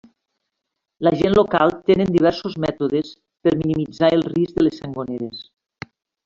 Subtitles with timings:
[1.07, 3.11] La gent local tenen diversos mètodes
[3.45, 5.47] per minimitzar el risc de les sangoneres.